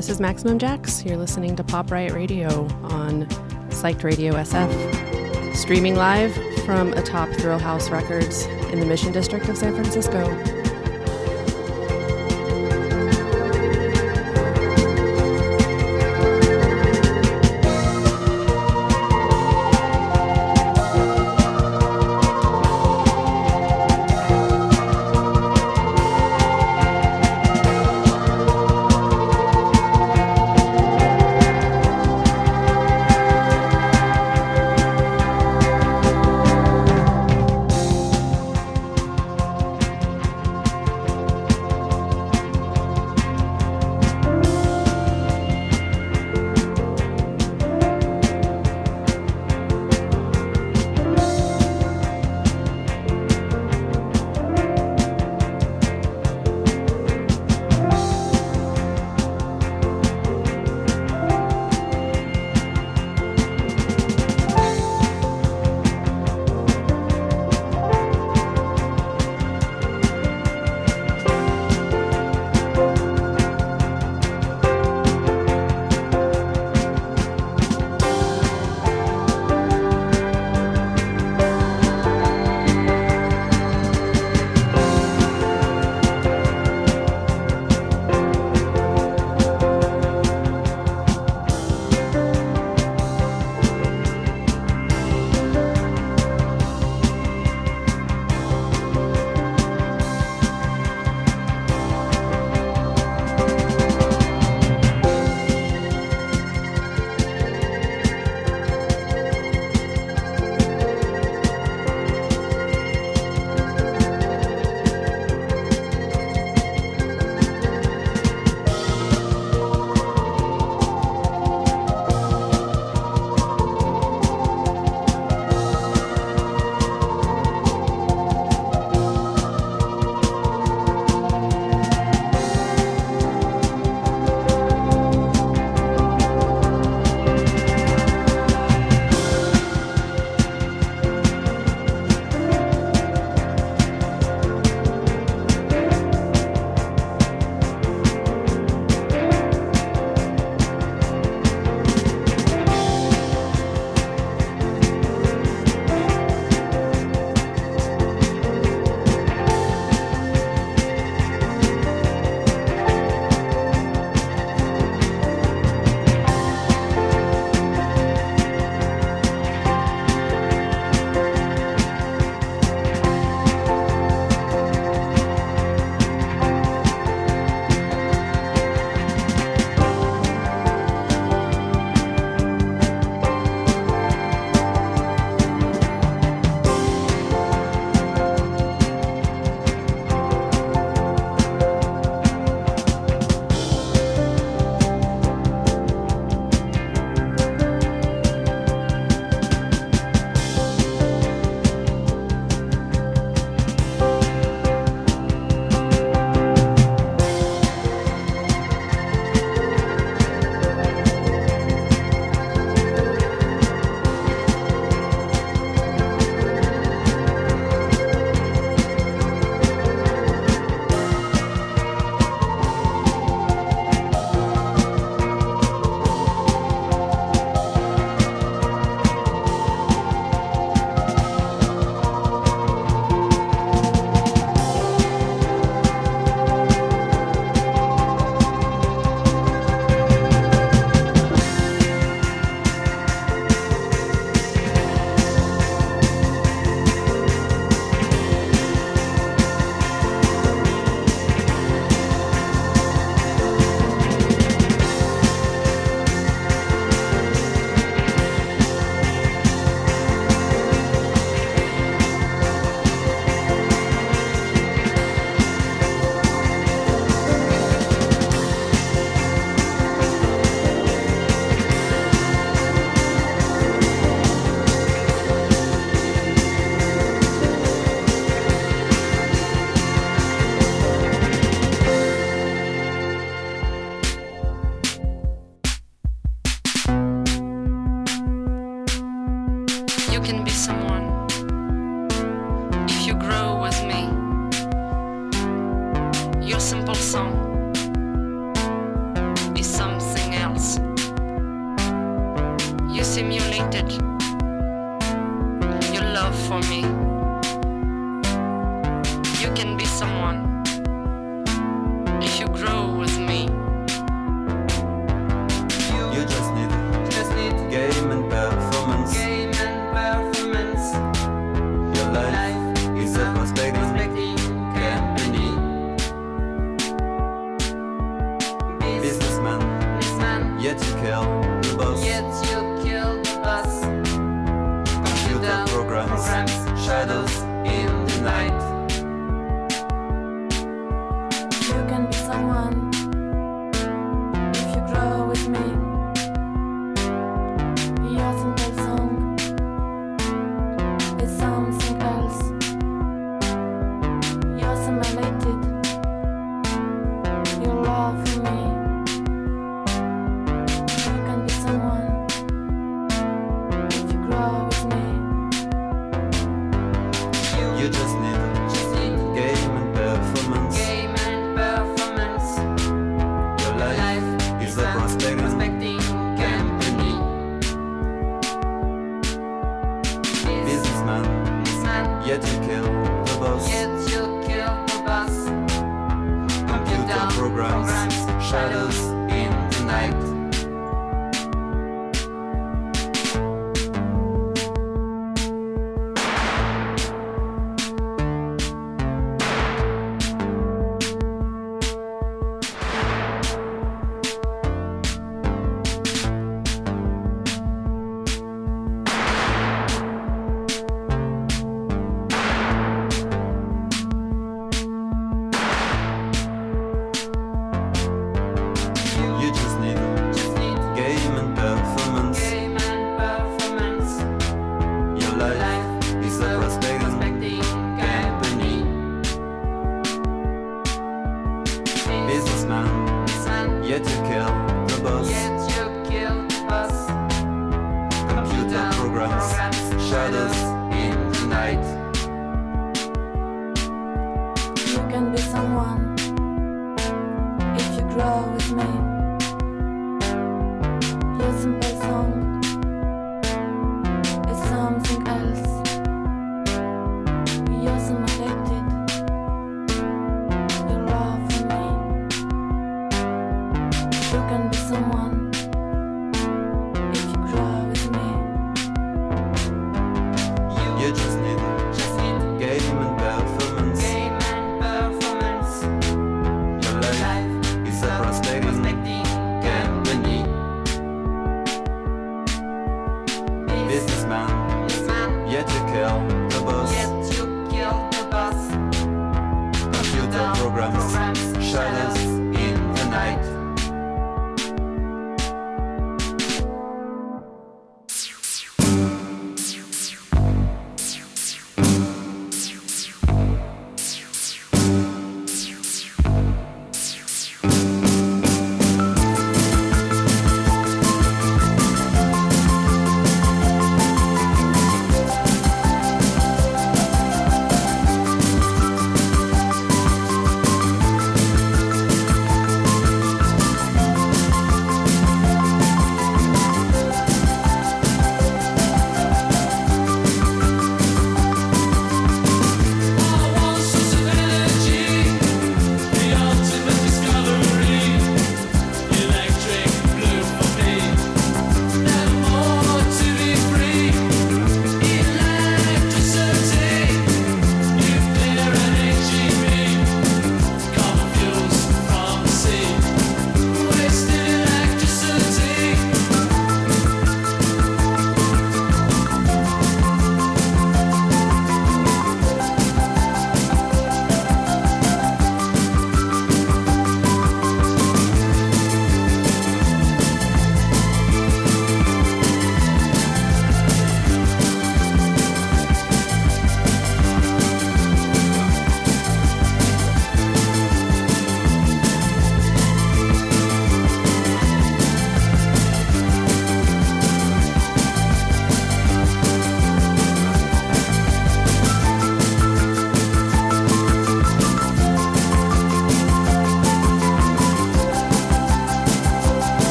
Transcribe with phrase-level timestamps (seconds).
[0.00, 1.04] This is Maximum Jax.
[1.04, 3.26] You're listening to Pop Riot Radio on
[3.68, 6.32] Psyched Radio SF, streaming live
[6.64, 10.59] from atop Thrill House Records in the Mission District of San Francisco.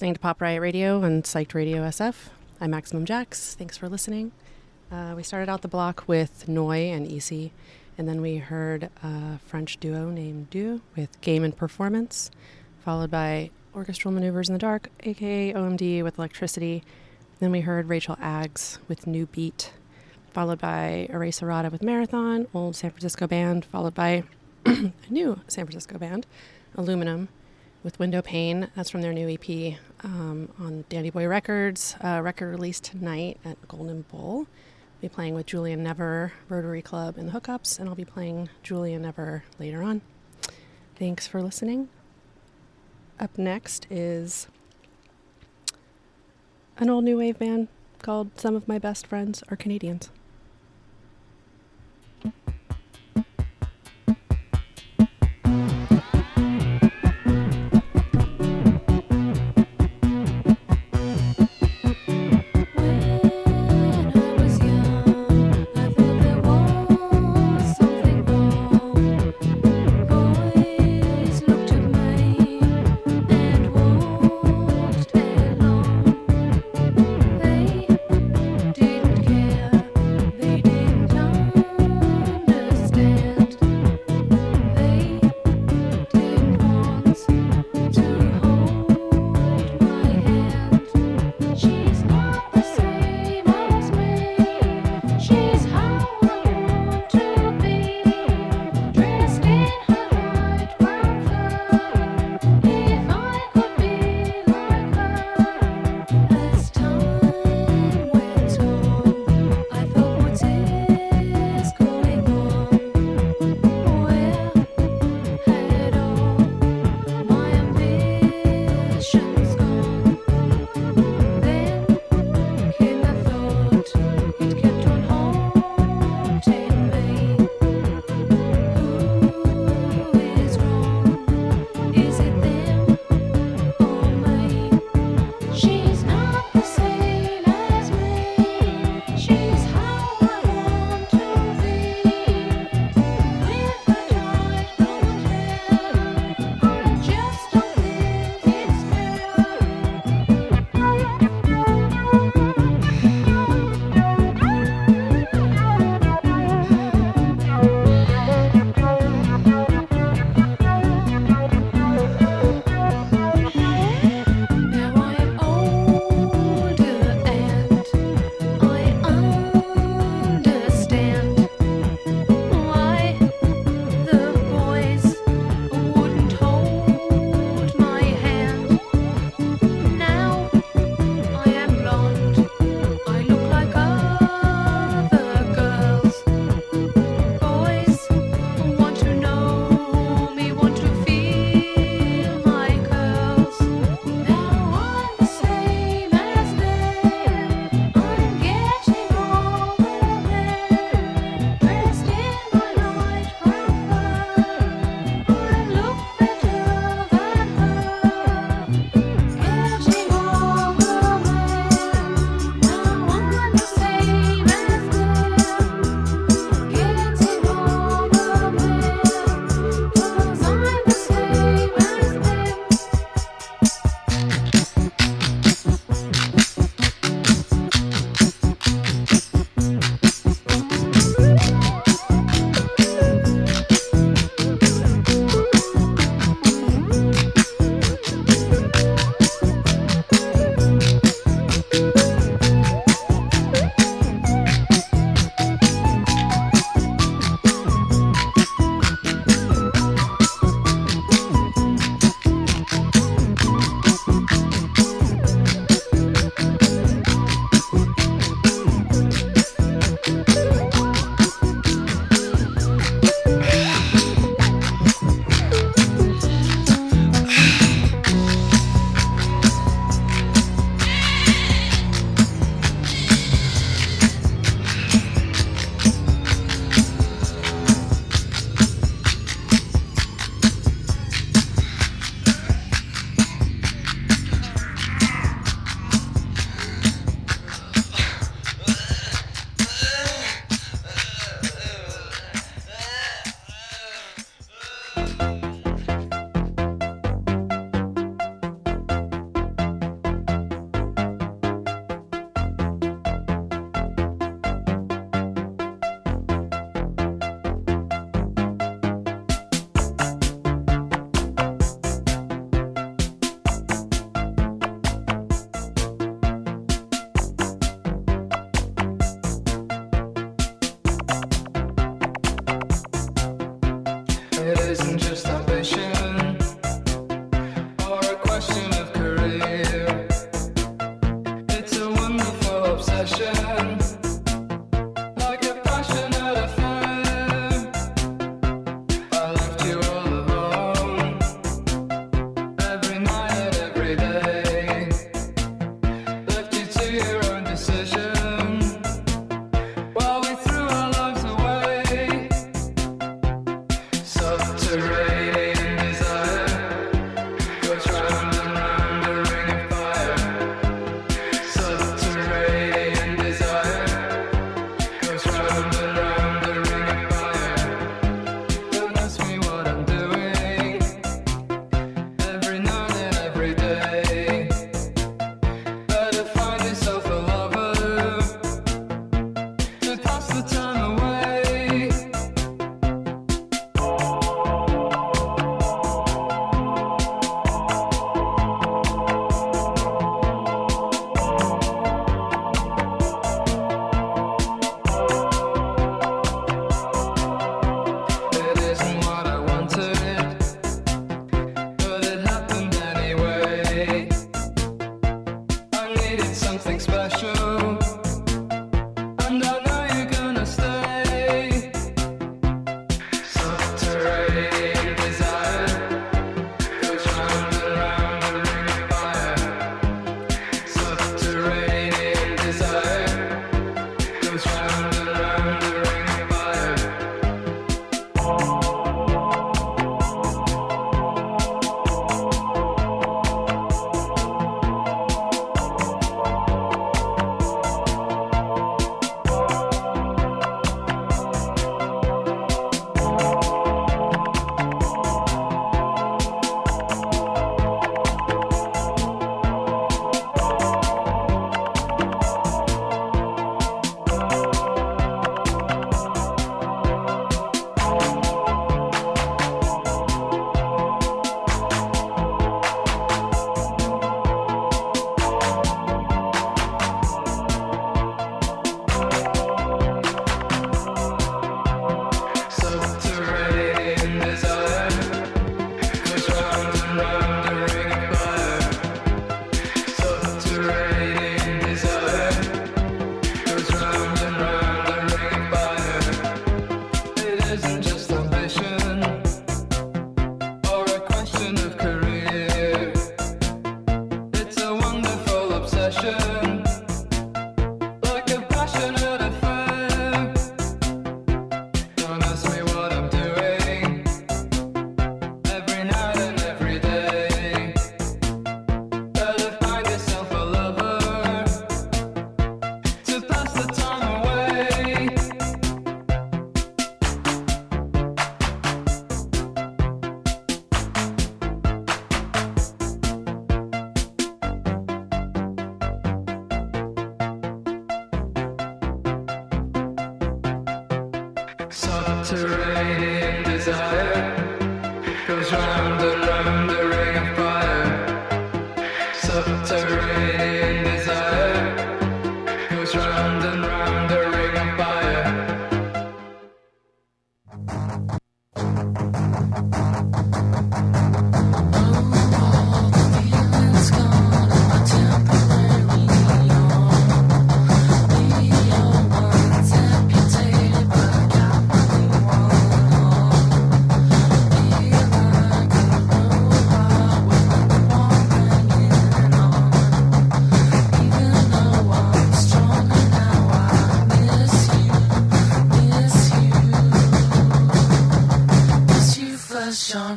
[0.00, 2.30] Listening to Pop Riot Radio and Psyched Radio SF.
[2.58, 3.54] I'm Maximum Jax.
[3.54, 4.32] Thanks for listening.
[4.90, 7.52] Uh, we started out the block with Noi and Easy,
[7.98, 12.30] and then we heard a French duo named Duo with Game and Performance,
[12.82, 16.82] followed by Orchestral Maneuvers in the Dark, aka OMD with Electricity.
[17.38, 19.74] Then we heard Rachel Aggs with New Beat,
[20.32, 24.24] followed by Eraserata with Marathon, old San Francisco band, followed by
[24.64, 26.26] a new San Francisco band,
[26.74, 27.28] Aluminum
[27.82, 28.68] with Window Pane.
[28.76, 31.96] That's from their new EP um, on Dandy Boy Records.
[32.02, 34.40] Uh, record released tonight at Golden Bull.
[34.40, 38.50] I'll be playing with Julian Never, Rotary Club, and the Hookups, and I'll be playing
[38.62, 40.02] Julian Never later on.
[40.96, 41.88] Thanks for listening.
[43.18, 44.46] Up next is
[46.76, 47.68] an old new wave band
[48.02, 50.10] called Some of My Best Friends Are Canadians.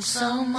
[0.03, 0.52] On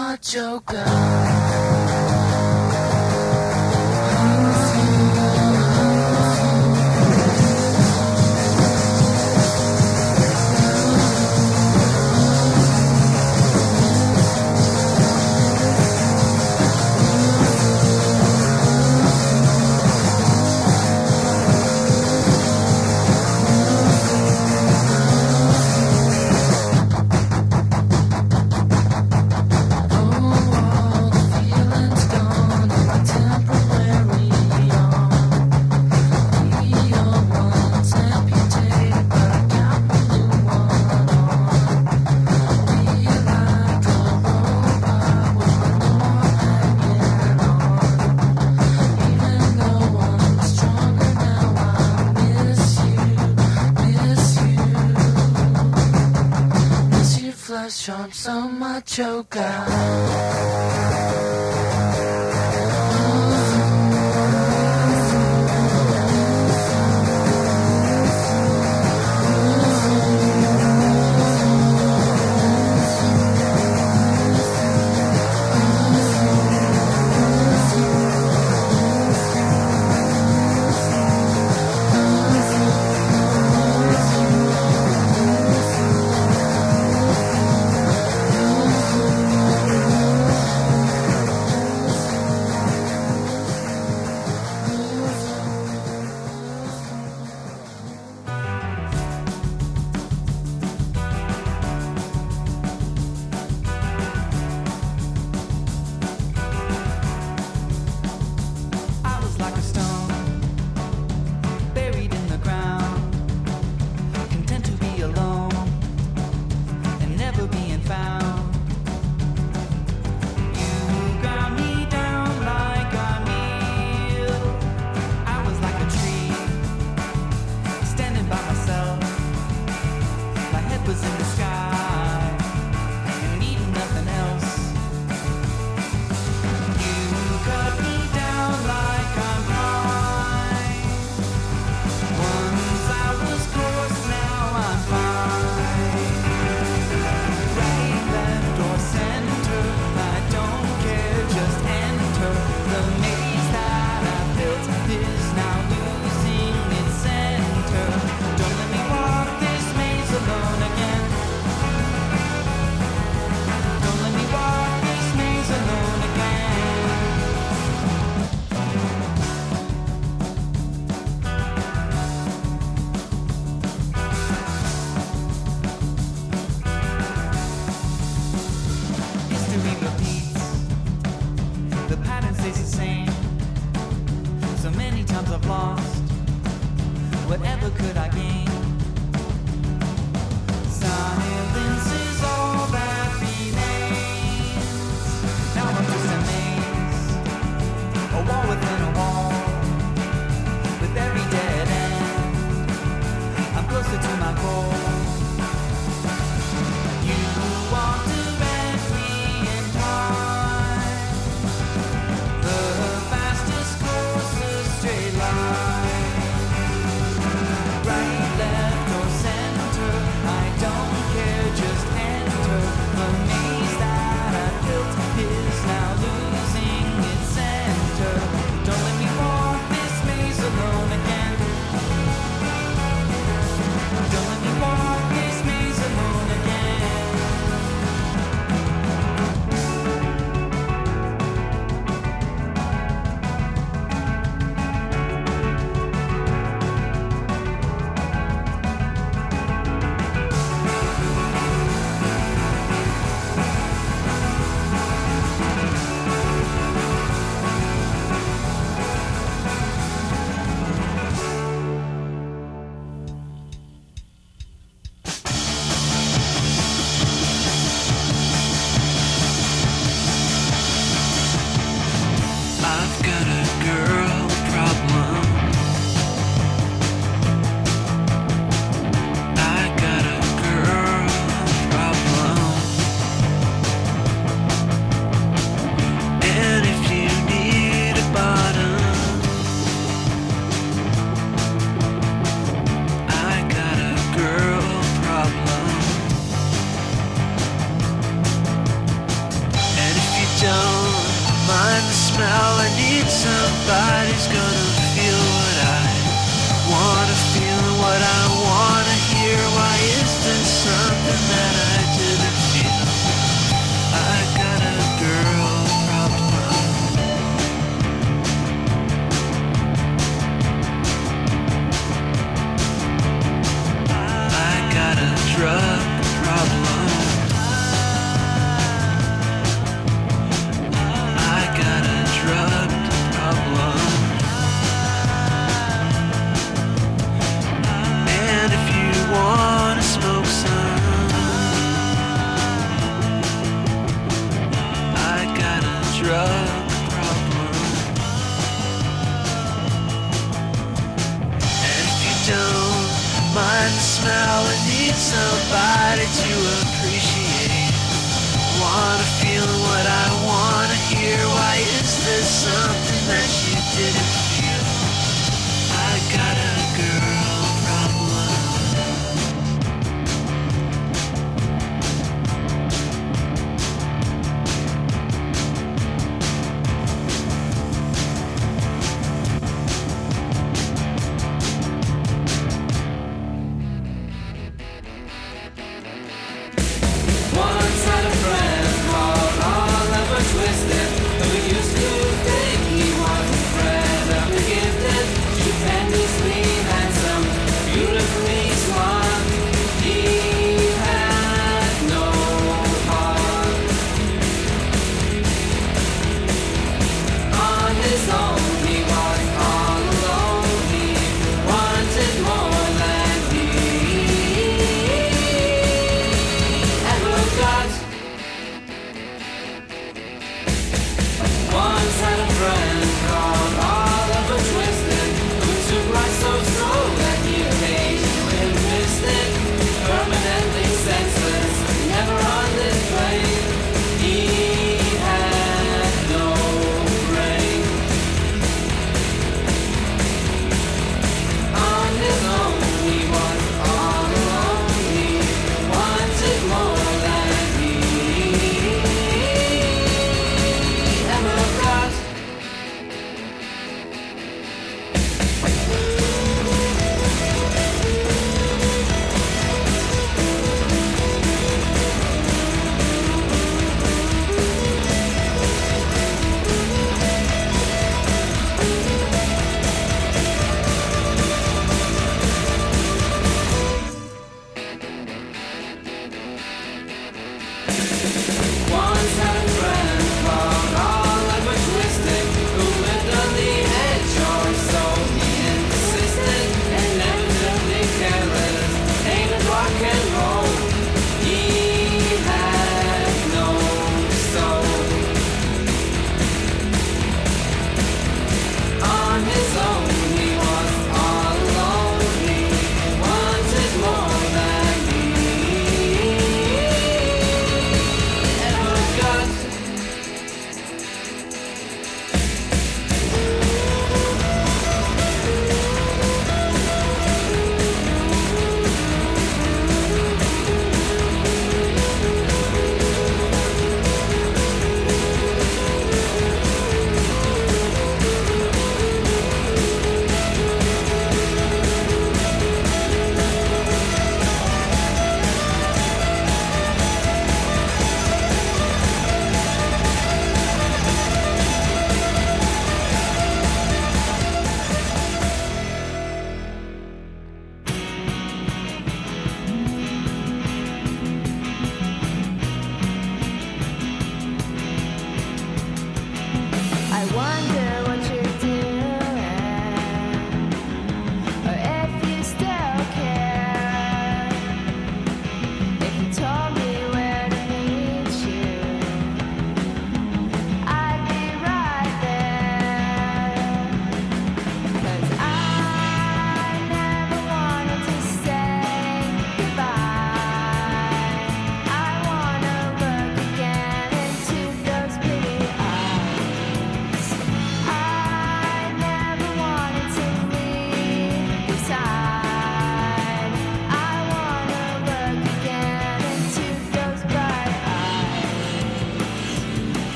[57.64, 58.44] Flush on so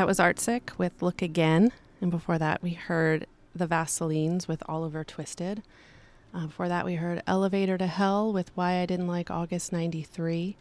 [0.00, 1.72] That was Artsick with Look Again.
[2.00, 5.62] And before that, we heard The Vaselines with Oliver Twisted.
[6.32, 10.56] Uh, before that, we heard Elevator to Hell with Why I Didn't Like August 93.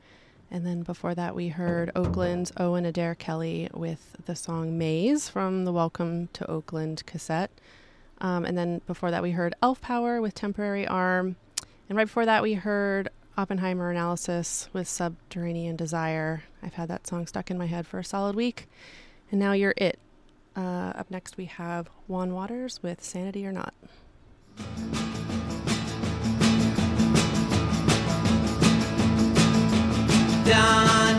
[0.52, 5.64] And then before that, we heard Oakland's Owen Adair Kelly with the song Maze from
[5.64, 7.52] the Welcome to Oakland cassette.
[8.20, 11.38] Um, and then before that, we heard Elf Power with Temporary Arm.
[11.88, 16.44] And right before that, we heard Oppenheimer Analysis with Subterranean Desire.
[16.62, 18.68] I've had that song stuck in my head for a solid week.
[19.32, 20.00] And now you're it.
[20.56, 23.74] Uh, up next, we have Juan Wauters with Sanity or Not.
[30.46, 31.19] Done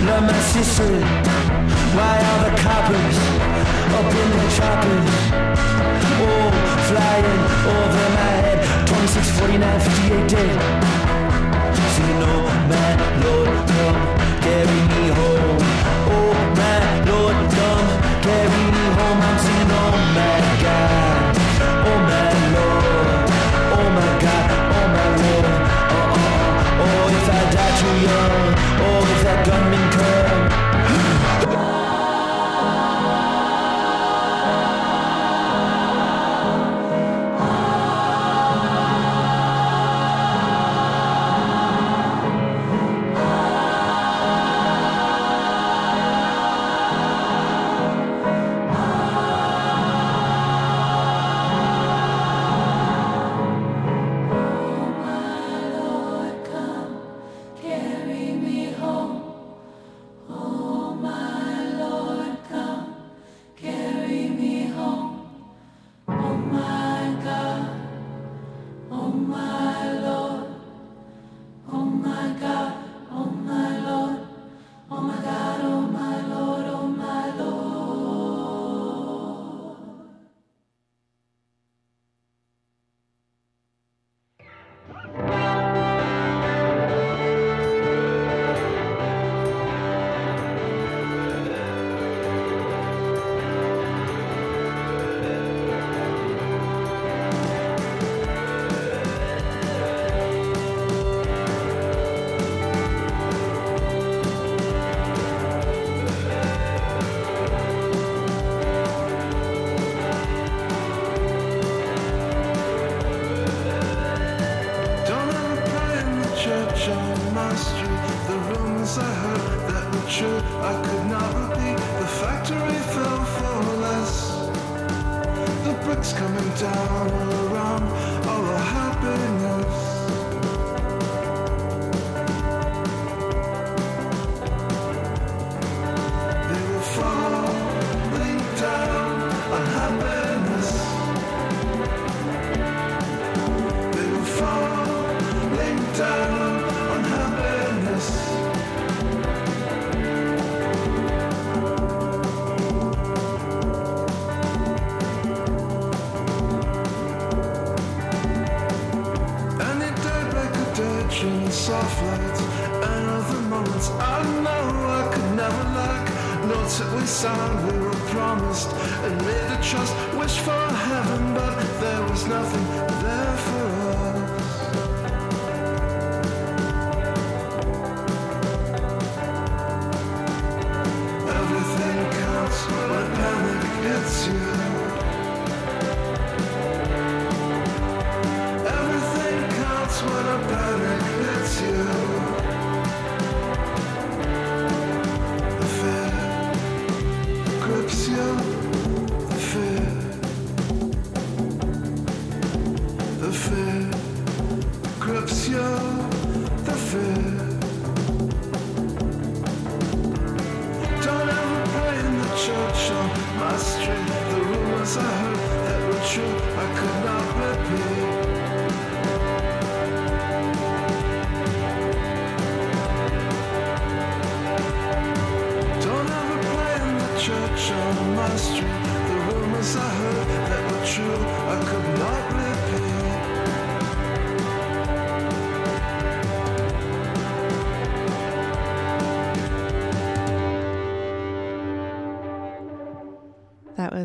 [0.00, 0.88] sister.
[1.96, 3.16] Why are the coppers
[3.98, 5.12] up in the choppers?
[6.24, 6.50] Oh,
[6.88, 7.42] flying
[7.76, 8.88] over my head.
[8.88, 10.56] 26, 49, 58 dead.
[11.94, 12.90] Singing, oh my
[13.24, 14.00] Lord, come
[14.40, 14.89] carry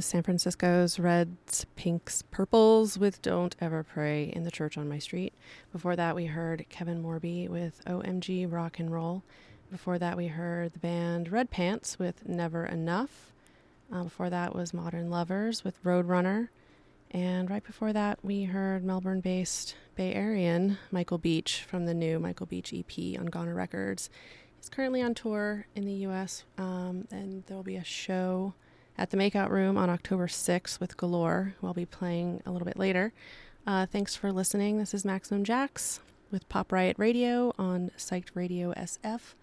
[0.02, 5.34] San Francisco's Reds, Pinks, Purples with Don't Ever Pray in the Church on My Street.
[5.72, 9.24] Before that, we heard Kevin Morby with OMG Rock and Roll.
[9.72, 13.32] Before that, we heard the band Red Pants with Never Enough.
[13.92, 16.50] Uh, before that was Modern Lovers with Roadrunner.
[17.12, 22.20] And right before that, we heard Melbourne based Bay Arean Michael Beach from the new
[22.20, 24.10] Michael Beach EP on Goner Records.
[24.58, 28.54] He's currently on tour in the US, um, and there will be a show
[28.98, 32.66] at the Makeout Room on October 6th with Galore, who I'll be playing a little
[32.66, 33.14] bit later.
[33.68, 34.78] Uh, thanks for listening.
[34.78, 36.00] This is Maximum Jax
[36.32, 39.34] with Pop Riot Radio on Psyched Radio SF.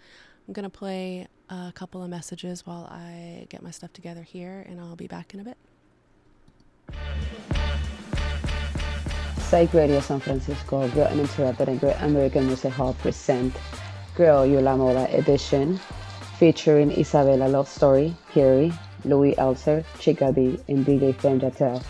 [0.47, 4.65] I'm going to play a couple of messages while I get my stuff together here,
[4.69, 5.57] and I'll be back in a bit.
[9.39, 13.55] Psych Radio San Francisco, Girl Uninterrupted and Great American Music Hall present
[14.17, 14.75] Girl You La
[15.07, 15.79] edition
[16.39, 18.73] featuring Isabella Love Story, Pierre,
[19.05, 21.83] Louis Elser, Chica B, and DJ Femme Jatel.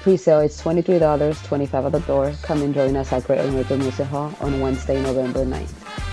[0.00, 2.32] Pre-sale is $23, 25 at the door.
[2.42, 6.05] Come and join us at Great American Music Hall on Wednesday, November 9th.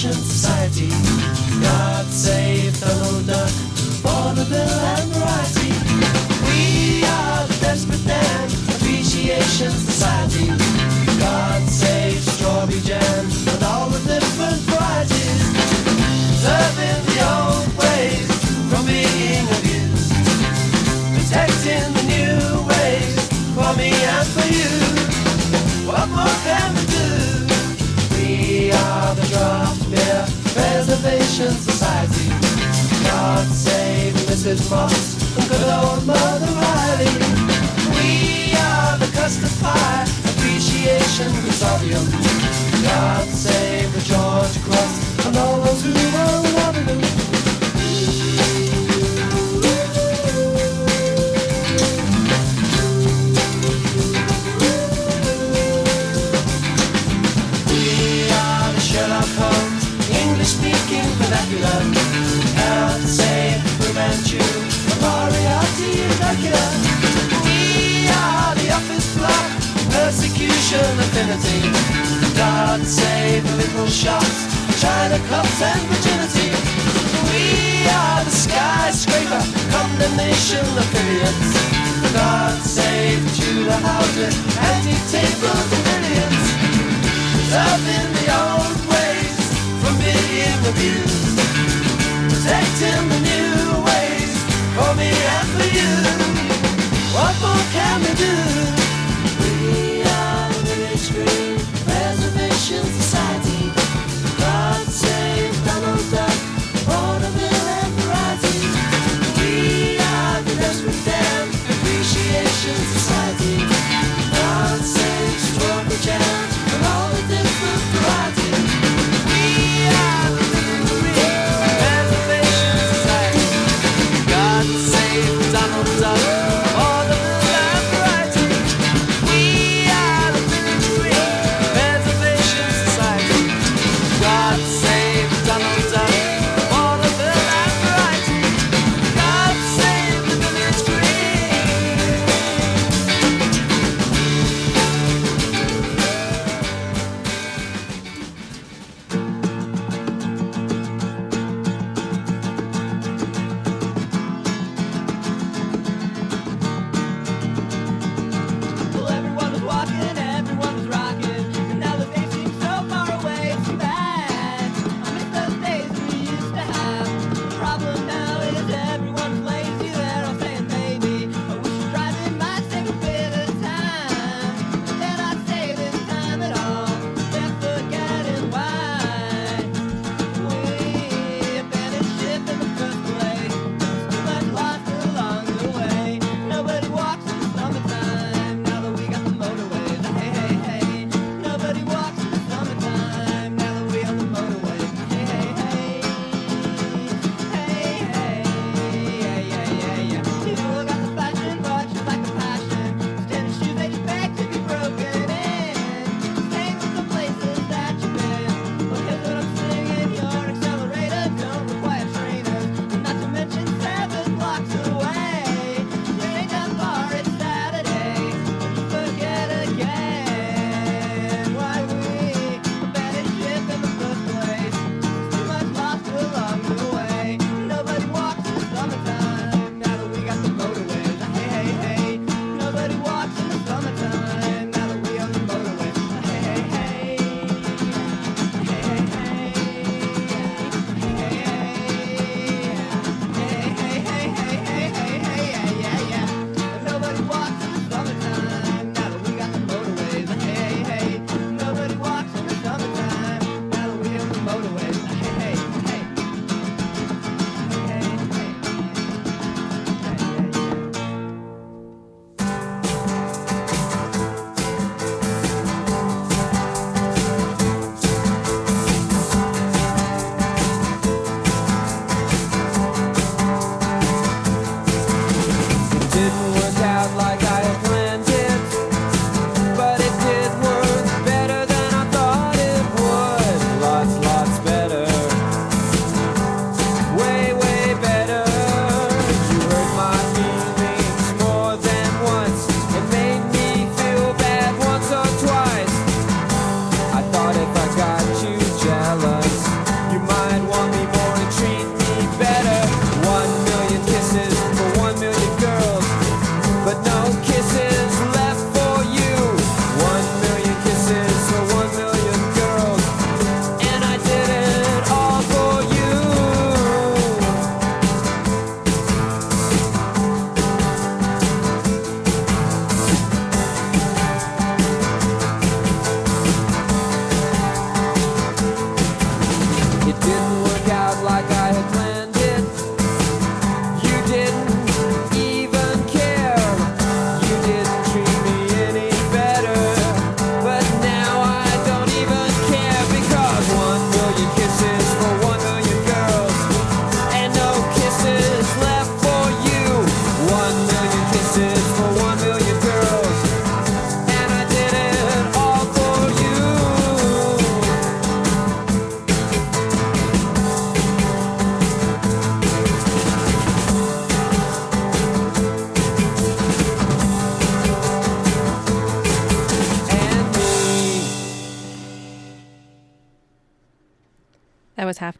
[0.00, 0.49] patience.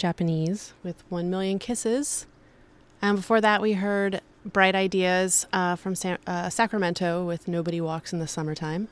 [0.01, 2.27] Japanese with One Million Kisses.
[3.03, 8.13] And before that, we heard Bright Ideas uh, from San- uh, Sacramento with Nobody Walks
[8.13, 8.89] in the Summertime.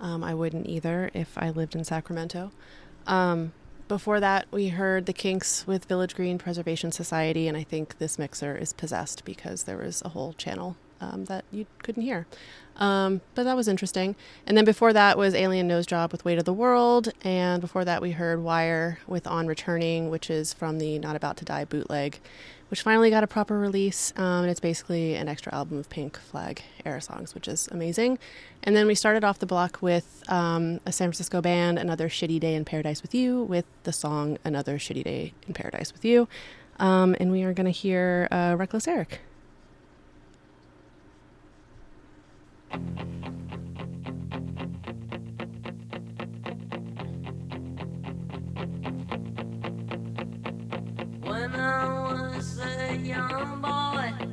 [0.00, 2.50] Um, I wouldn't either if I lived in Sacramento.
[3.06, 3.52] Um,
[3.88, 8.18] before that, we heard The Kinks with Village Green Preservation Society, and I think this
[8.18, 12.26] mixer is possessed because there was a whole channel um, that you couldn't hear.
[12.78, 14.14] Um, but that was interesting.
[14.46, 17.84] And then before that was Alien Nose Job with Weight of the World, and before
[17.84, 21.64] that we heard Wire with On Returning, which is from the Not About to Die
[21.64, 22.20] bootleg,
[22.68, 24.12] which finally got a proper release.
[24.16, 28.18] Um, and it's basically an extra album of Pink Flag era songs, which is amazing.
[28.62, 32.38] And then we started off the block with um, a San Francisco band, Another Shitty
[32.38, 36.28] Day in Paradise with You, with the song Another Shitty Day in Paradise with You.
[36.78, 39.20] Um, and we are going to hear uh, Reckless Eric.
[51.22, 54.27] When I was a young boy,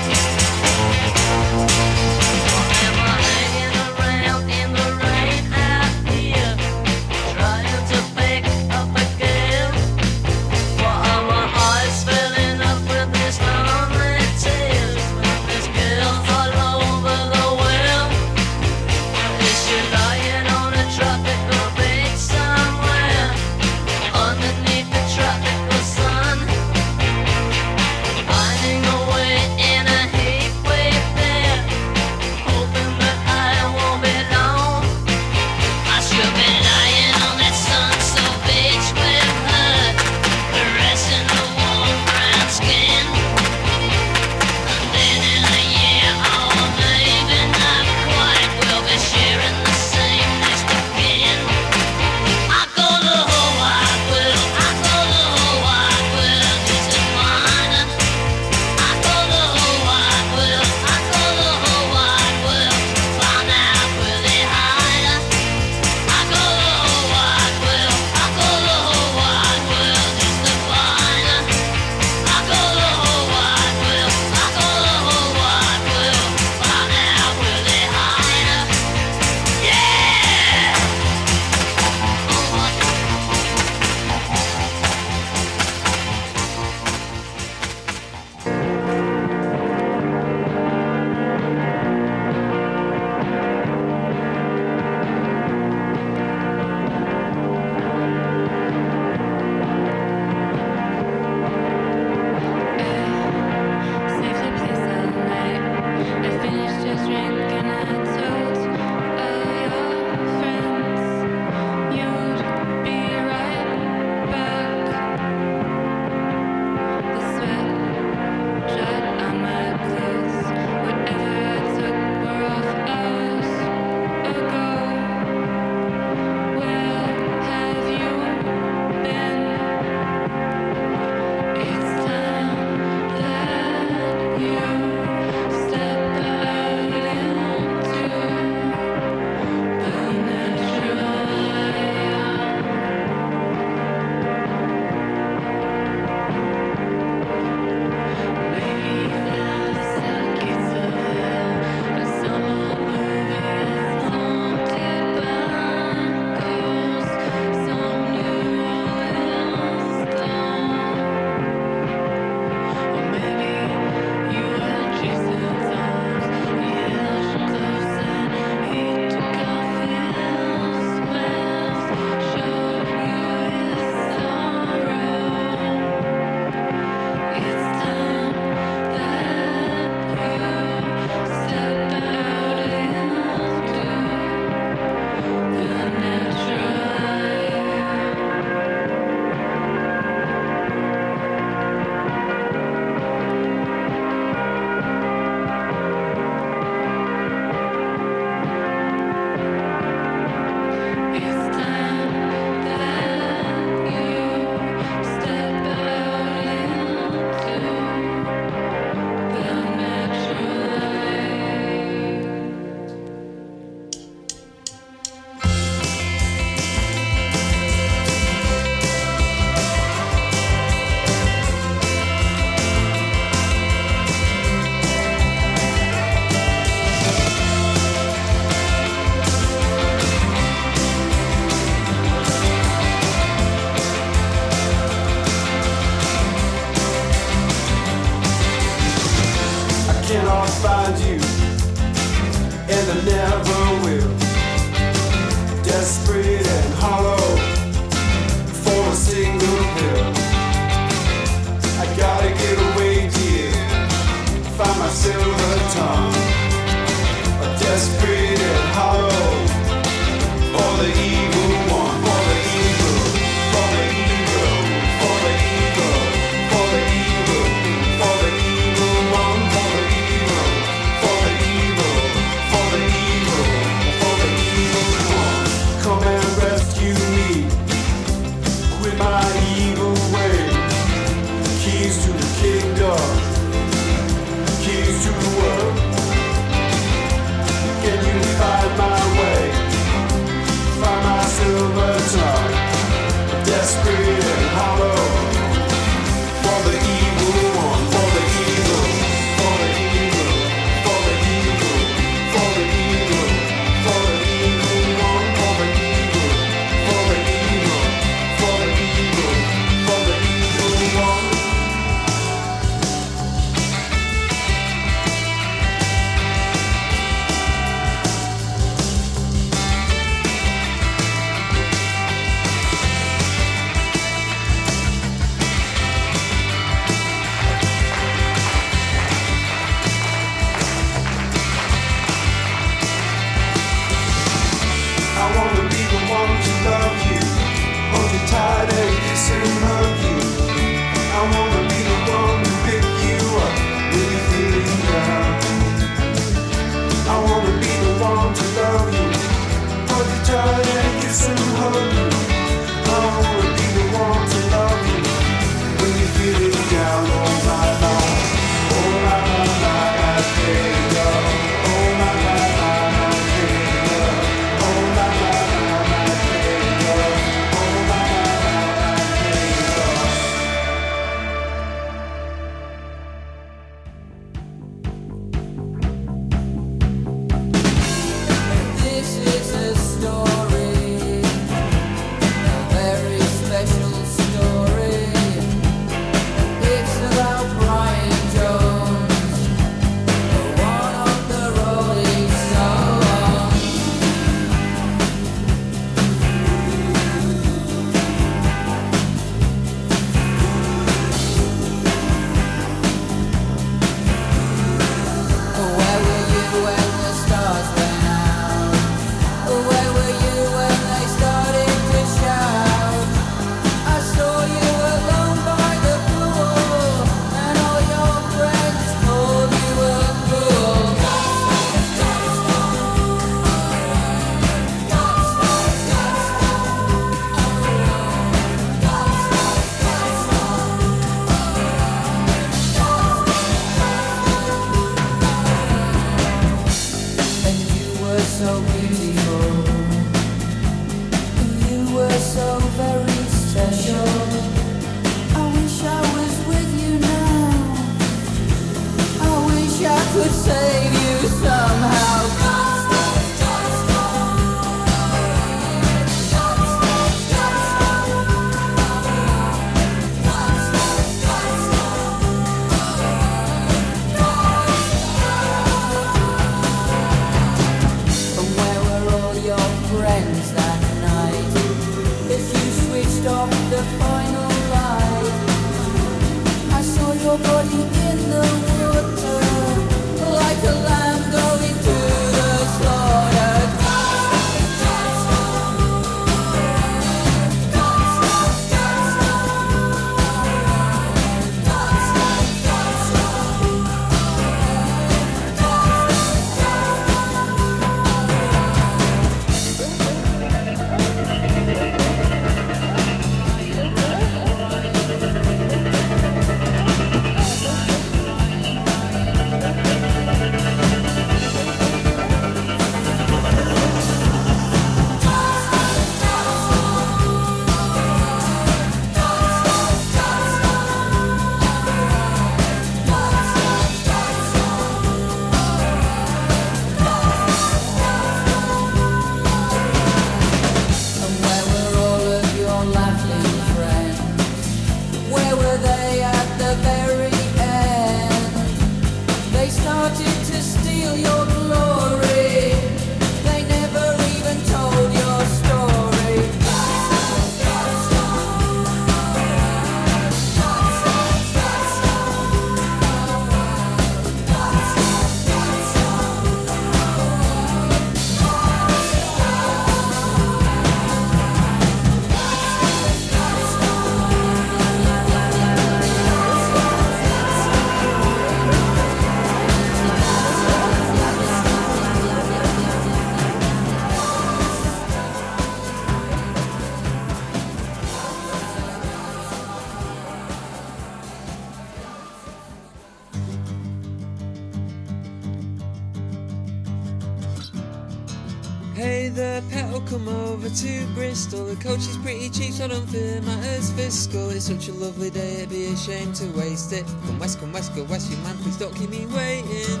[591.36, 591.66] Bristol.
[591.66, 594.48] The coach is pretty cheap, so I don't fear matters fiscal.
[594.48, 597.04] It's such a lovely day, it'd be a shame to waste it.
[597.26, 600.00] Come west, come west, go west, you man, please don't keep me waiting.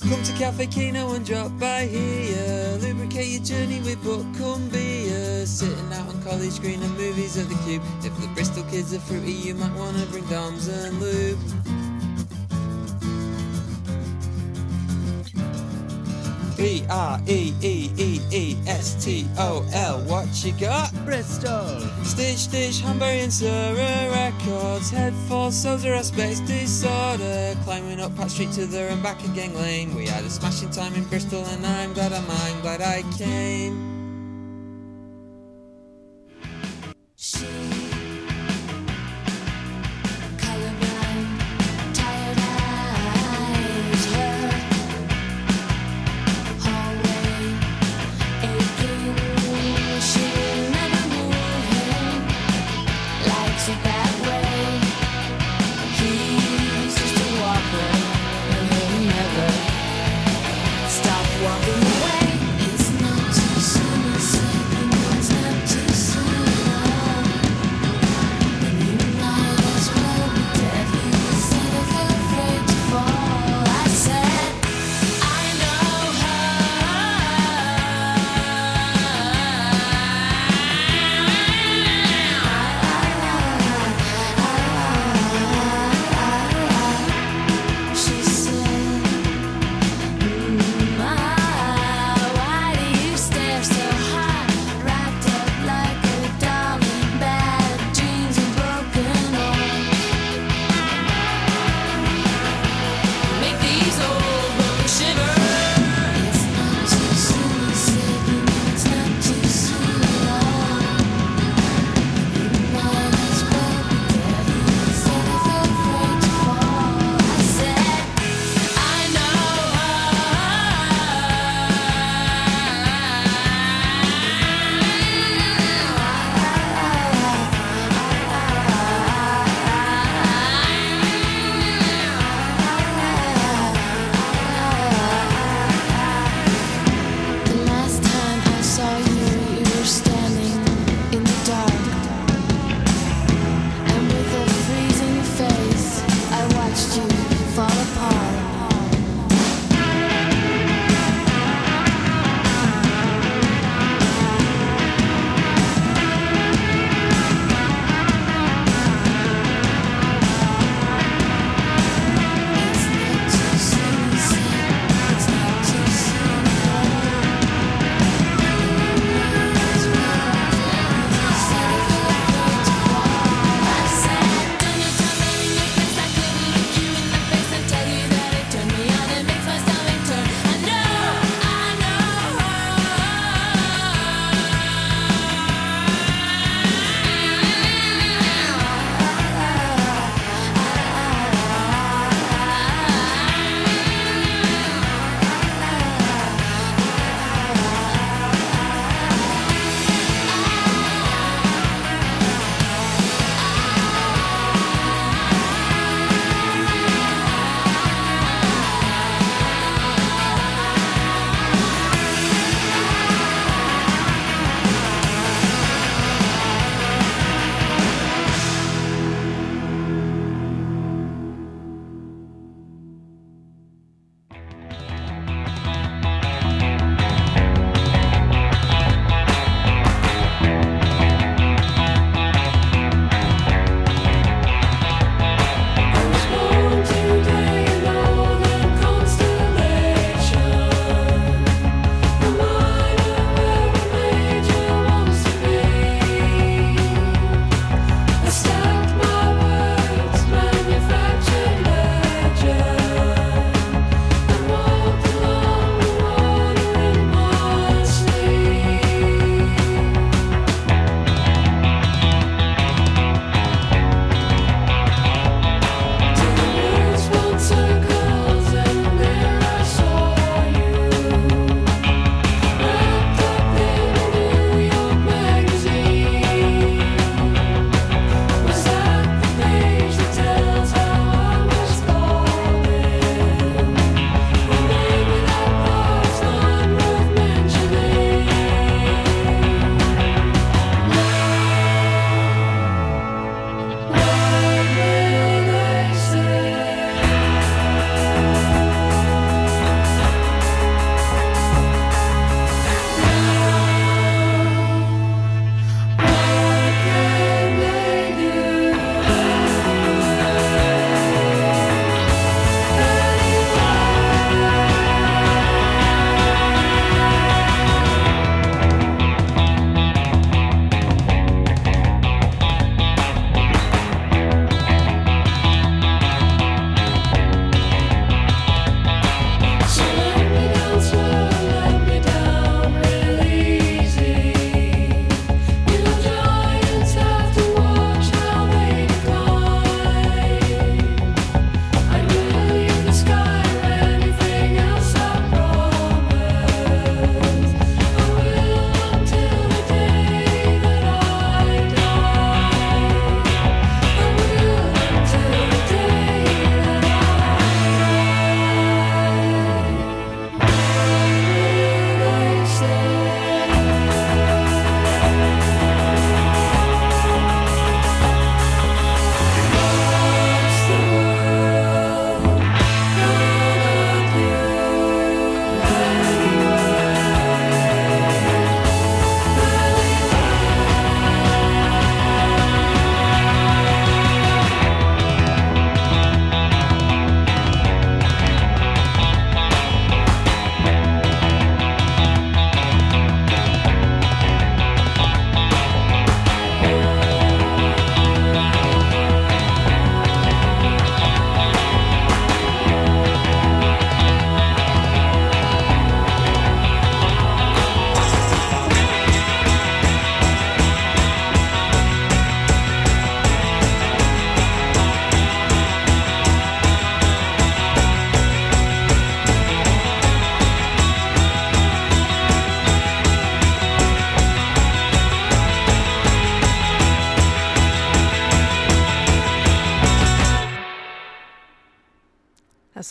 [0.00, 2.78] Come to Cafe Kino and drop by here.
[2.80, 5.44] Lubricate your journey with Butcombe beer.
[5.44, 7.82] Sitting out on College Green and movies at the Cube.
[7.98, 11.83] If the Bristol kids are fruity, you might wanna bring Doms and Lube.
[16.64, 20.00] B R E E E E S T O L.
[20.04, 20.90] What you got?
[21.04, 21.80] Bristol.
[22.02, 24.88] Stitch, Stitch, Hanbury and Surrey Records.
[24.88, 27.54] Head for Sozer, a space disorder.
[27.64, 29.94] Climbing up Pat Street to there and back again lane.
[29.94, 33.93] We had a smashing time in Bristol and I'm glad I'm, I'm glad I came.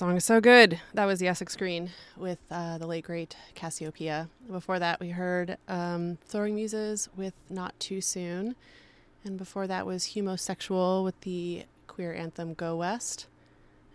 [0.04, 0.82] Song is so good.
[0.94, 4.28] That was the Essex Green with uh, the late great Cassiopeia.
[4.52, 8.58] Before that, we heard um, Throwing Muses with Not Too Soon.
[9.24, 13.28] And before that was Humosexual with the queer anthem Go West.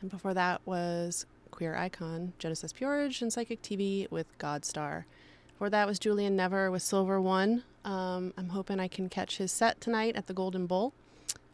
[0.00, 5.04] And before that was queer icon Genesis P-Orridge and Psychic TV with Godstar.
[5.52, 7.64] Before that was Julian Never with Silver One.
[7.84, 10.94] Um, I'm hoping I can catch his set tonight at the Golden Bull.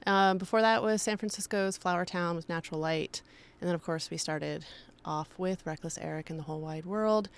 [0.07, 3.23] Um, before that was San Francisco's Flower Town with Natural Light.
[3.61, 4.65] And then, of course, we started
[5.05, 7.29] off with Wreckless Eric and the Whole Wide World.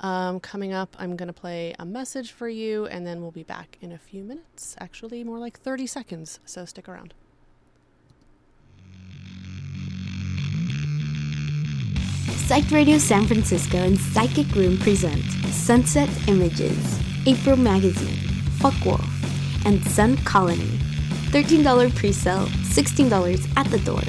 [0.00, 3.42] Um, coming up, I'm going to play a message for you, and then we'll be
[3.42, 4.74] back in a few minutes.
[4.78, 7.12] Actually, more like 30 seconds, so stick around.
[12.46, 15.22] Psych Radio San Francisco and Psychic Room present
[15.52, 18.16] Sunset Images, April Magazine,
[18.58, 19.04] Fuck Wolf,
[19.66, 20.89] and Sun Colony.
[21.30, 24.02] $13 pre sale, $16 at the door.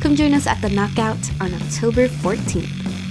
[0.00, 3.03] Come join us at the Knockout on October 14th.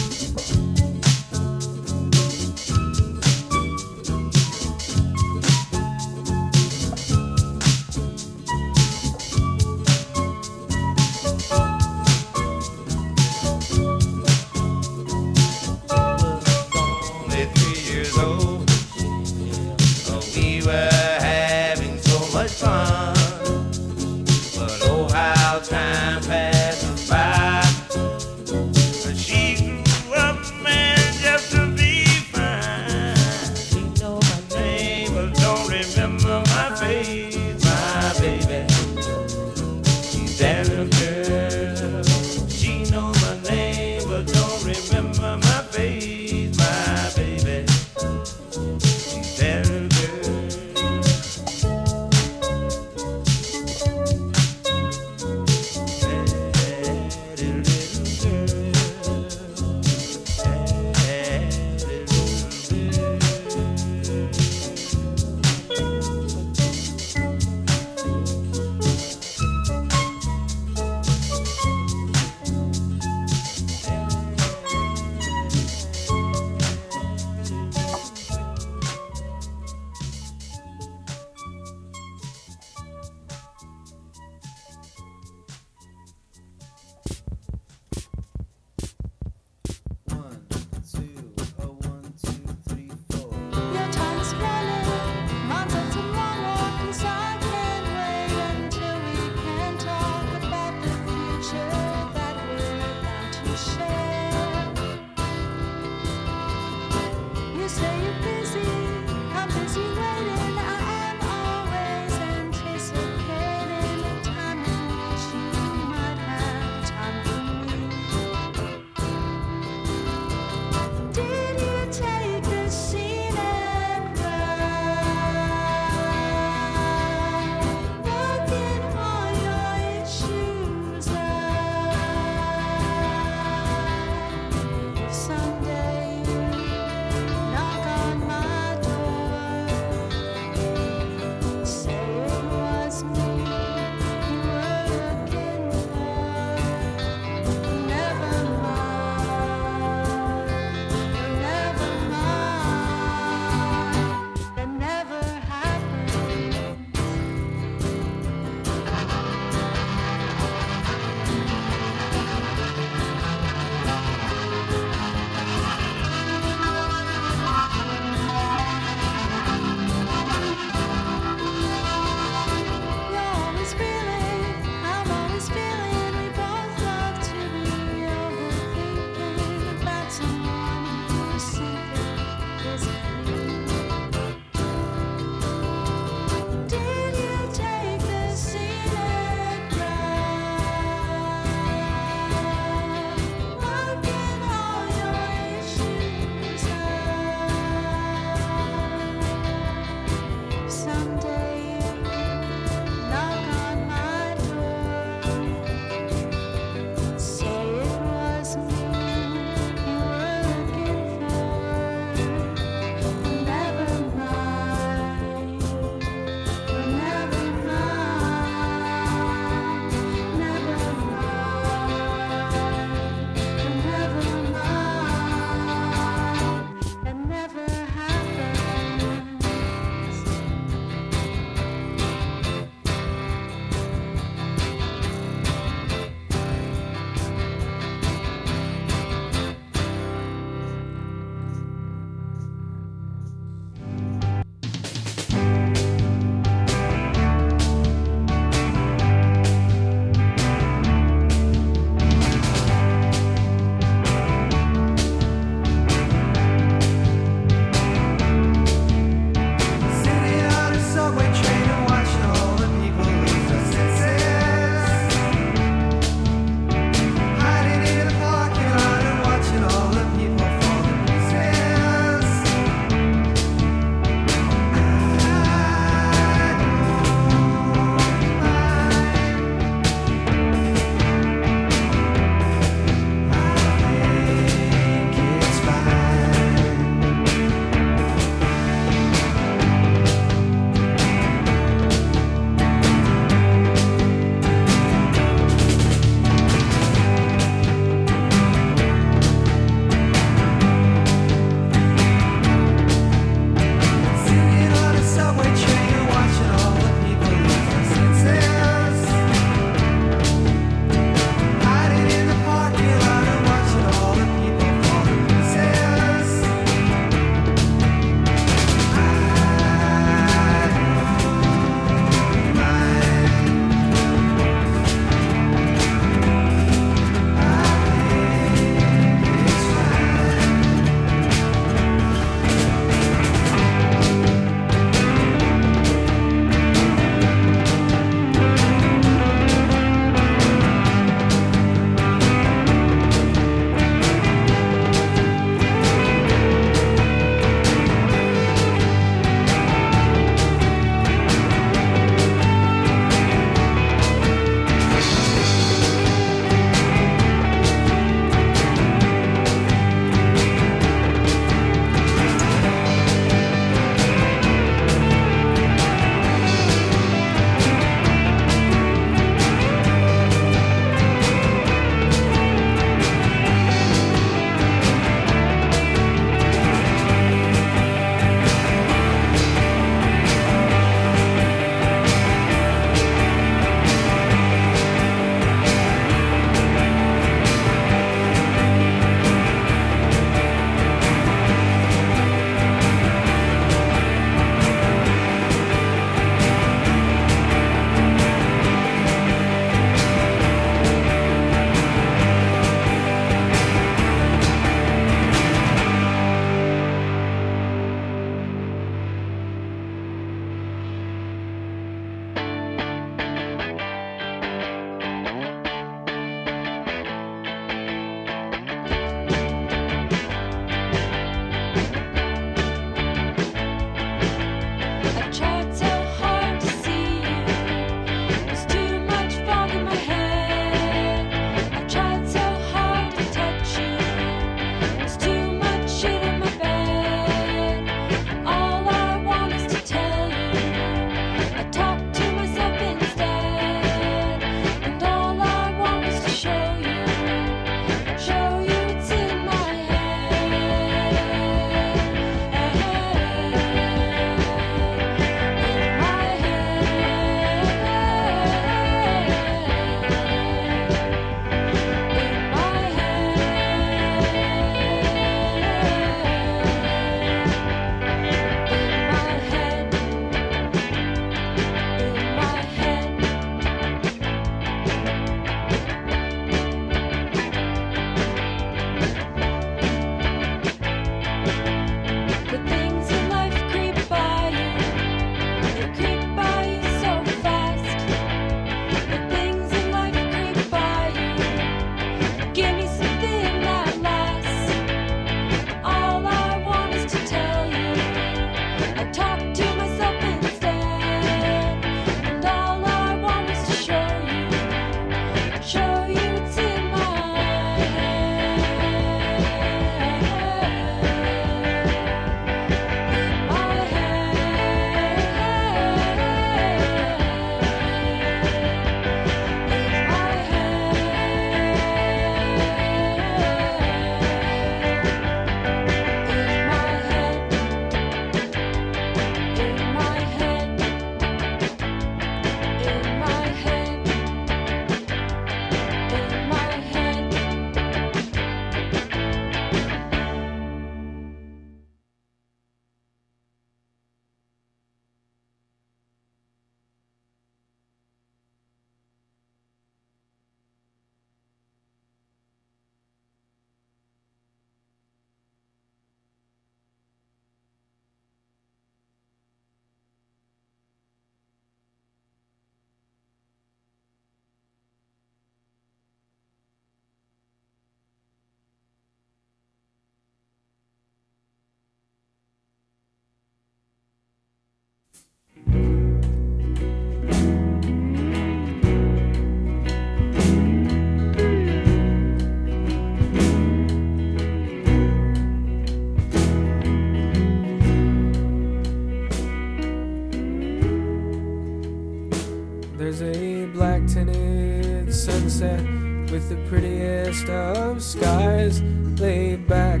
[595.60, 598.80] The prettiest of skies.
[599.20, 600.00] Lay back,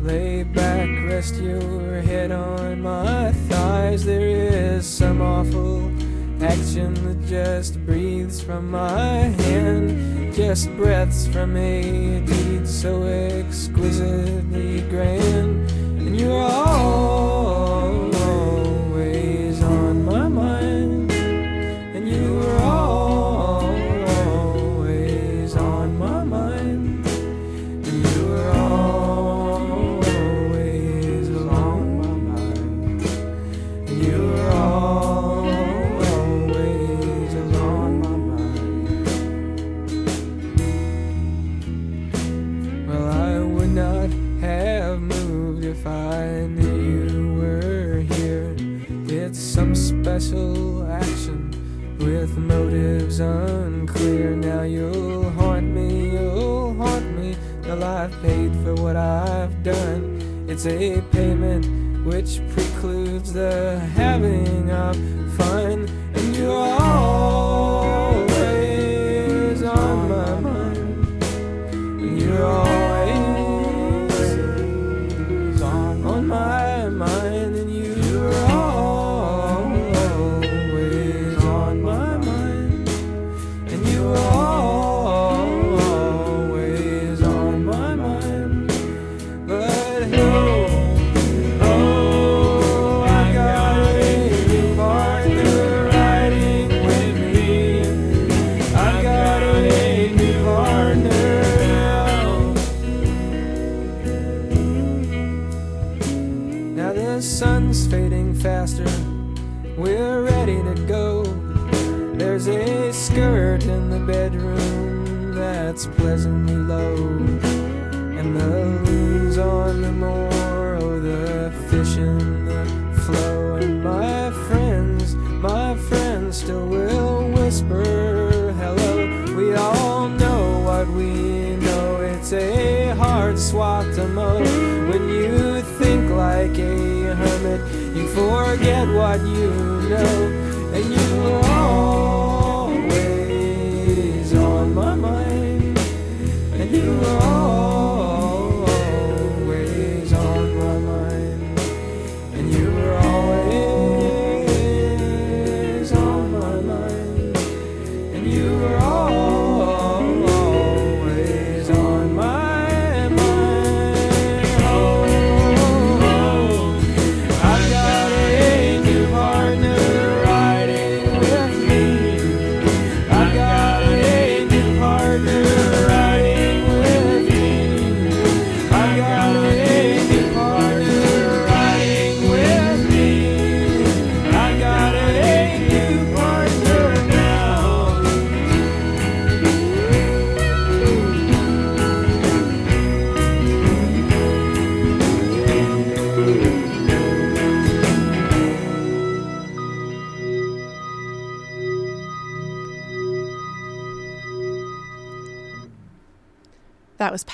[0.00, 4.04] lay back, rest your head on my thighs.
[4.04, 5.90] There is some awful
[6.42, 11.73] action that just breathes from my hand, just breaths from a
[60.46, 61.66] It's a payment
[62.04, 64.94] which precludes the having of
[65.36, 67.83] fun, and you're always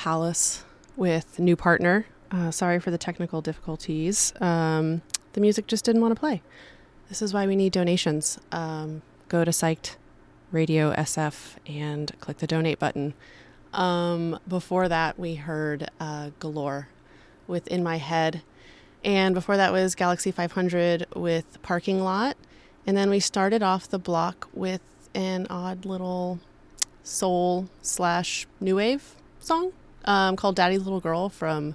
[0.00, 0.64] Palace
[0.96, 2.06] with New Partner.
[2.30, 4.32] Uh, sorry for the technical difficulties.
[4.40, 5.02] Um,
[5.34, 6.40] the music just didn't want to play.
[7.10, 8.38] This is why we need donations.
[8.50, 9.96] Um, go to Psyched
[10.52, 13.12] Radio SF and click the donate button.
[13.74, 16.88] Um, before that, we heard uh, Galore
[17.46, 18.40] with In My Head.
[19.04, 22.38] And before that was Galaxie 500 with Parking Lot.
[22.86, 24.80] And then we started off the block with
[25.14, 26.40] an odd little
[27.04, 29.72] soul slash new wave song
[30.04, 31.74] um, called Daddy's Little Girl from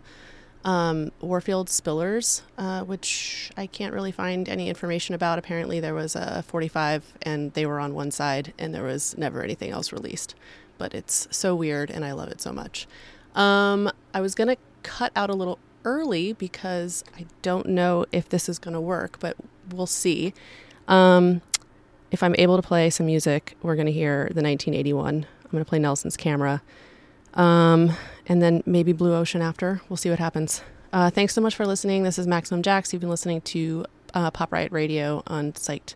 [0.66, 5.38] um, Warfield Spillers, uh, which I can't really find any information about.
[5.38, 9.44] Apparently, there was a 45 and they were on one side, and there was never
[9.44, 10.36] anything else released.
[10.78, 12.88] But it's so weird, and I love it so much.
[13.36, 18.28] Um, I was going to cut out a little early because I don't know if
[18.28, 19.38] this is going to work, but
[19.72, 20.34] we'll see.
[20.88, 21.42] Um,
[22.12, 25.26] if I'm able to play some music, we're going to hear the 1981.
[25.44, 26.62] I'm going to play Nelson's Camera.
[27.36, 27.92] Um,
[28.28, 29.82] and then maybe Blue Ocean after.
[29.90, 30.62] We'll see what happens.
[30.94, 32.04] Uh, thanks so much for listening.
[32.04, 32.94] This is Maximum Jax.
[32.94, 35.96] You've been listening to uh, Pop Riot Radio on Psyched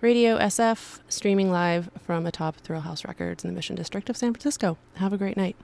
[0.00, 4.78] Radio SF, streaming live from atop Thrillhouse Records in the Mission District of San Francisco.
[4.94, 5.56] Have a great night.